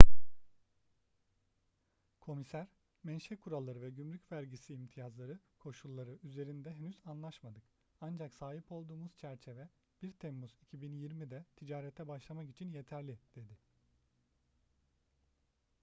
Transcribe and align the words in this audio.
komiser 2.19 2.67
menşe 3.03 3.35
kuralları 3.35 3.81
ve 3.81 3.89
gümrük 3.89 4.31
vergisi 4.31 4.73
imtiyazları 4.73 5.39
koşulları 5.59 6.19
üzerinde 6.23 6.71
henüz 6.73 6.99
anlaşmadık 7.05 7.63
ancak 8.01 8.33
sahip 8.33 8.71
olduğumuz 8.71 9.15
çerçeve 9.15 9.69
1 10.01 10.11
temmuz 10.13 10.57
2020'de 10.73 11.45
ticarete 11.55 12.07
başlamak 12.07 12.49
için 12.49 12.69
yeterli 12.71 13.19
dedi 13.35 13.57